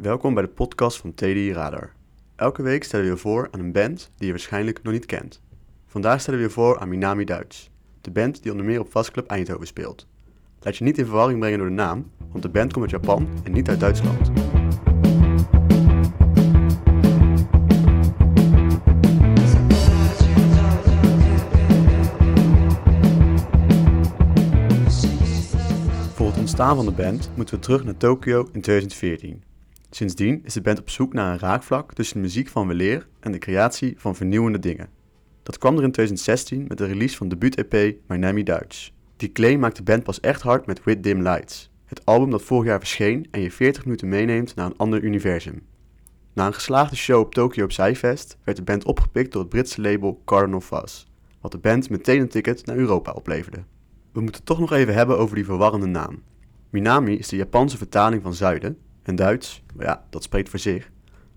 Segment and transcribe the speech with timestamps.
[0.00, 1.92] Welkom bij de podcast van TDI Radar.
[2.36, 5.42] Elke week stellen we je voor aan een band die je waarschijnlijk nog niet kent.
[5.86, 9.30] Vandaag stellen we je voor aan Minami Duits, de band die onder meer op Vastclub
[9.30, 10.06] Eindhoven speelt.
[10.60, 13.28] Laat je niet in verwarring brengen door de naam, want de band komt uit Japan
[13.44, 14.30] en niet uit Duitsland.
[26.14, 29.47] Voor het ontstaan van de band moeten we terug naar Tokio in 2014.
[29.90, 33.32] Sindsdien is de band op zoek naar een raakvlak tussen de muziek van weleer en
[33.32, 34.88] de creatie van vernieuwende dingen.
[35.42, 38.92] Dat kwam er in 2016 met de release van debuut-EP Miami Duits.
[39.16, 42.42] Die claim maakt de band pas echt hard met With Dim Lights, het album dat
[42.42, 45.62] vorig jaar verscheen en je 40 minuten meeneemt naar een ander universum.
[46.32, 49.80] Na een geslaagde show op Tokyo op Psyfest werd de band opgepikt door het Britse
[49.80, 51.06] label Cardinal Fuzz,
[51.40, 53.64] wat de band meteen een ticket naar Europa opleverde.
[54.12, 56.22] We moeten toch nog even hebben over die verwarrende naam.
[56.70, 60.90] Minami is de Japanse vertaling van zuiden en Duits, ja, dat spreekt voor zich.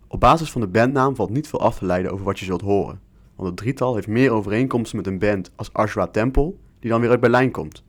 [0.07, 2.61] Op basis van de bandnaam valt niet veel af te leiden over wat je zult
[2.61, 3.01] horen,
[3.35, 7.09] want het drietal heeft meer overeenkomsten met een band als Ashra Temple, die dan weer
[7.09, 7.83] uit Berlijn komt.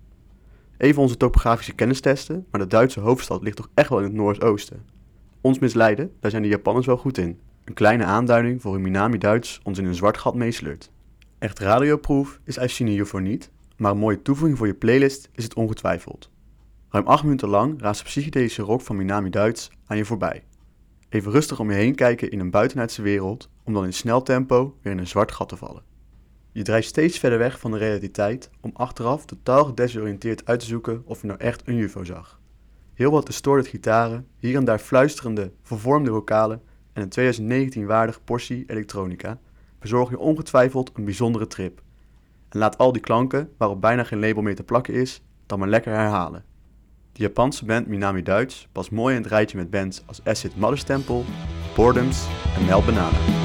[0.77, 4.13] Even onze topografische kennis testen, maar de Duitse hoofdstad ligt toch echt wel in het
[4.13, 4.85] noordoosten.
[5.41, 7.39] Ons misleiden, daar zijn de Japanners wel goed in.
[7.65, 10.91] Een kleine aanduiding voor hoe Minami Duits ons in een zwart gat meesleurt.
[11.39, 15.55] Echt radioproof is You voor niet, maar een mooie toevoeging voor je playlist is het
[15.55, 16.32] ongetwijfeld.
[16.93, 20.45] Ruim 8 minuten lang raast de psychedelische rock van Minami Duits aan je voorbij.
[21.09, 24.77] Even rustig om je heen kijken in een buitenaardse wereld, om dan in snel tempo
[24.83, 25.83] weer in een zwart gat te vallen.
[26.51, 31.03] Je drijft steeds verder weg van de realiteit om achteraf totaal gedesoriënteerd uit te zoeken
[31.05, 32.41] of je nou echt een UFO zag.
[32.95, 38.65] Heel wat distorted gitaren, hier en daar fluisterende, vervormde vocalen en een 2019 waardige portie
[38.67, 39.39] elektronica
[39.79, 41.83] bezorgen je ongetwijfeld een bijzondere trip.
[42.49, 45.69] En laat al die klanken, waarop bijna geen label meer te plakken is, dan maar
[45.69, 46.51] lekker herhalen.
[47.13, 50.83] De Japanse band Minami Duits past mooi in het rijtje met bands als Acid Mother's
[50.83, 51.23] Temple,
[51.75, 53.42] Boredoms en Mel Banana.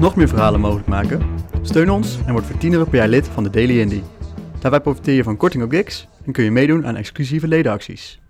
[0.00, 1.22] Nog meer verhalen mogelijk maken?
[1.62, 4.02] Steun ons en word voor 10 euro per jaar lid van de Daily Indie.
[4.58, 8.20] Daarbij profiteer je van korting op gigs en kun je meedoen aan exclusieve ledenacties.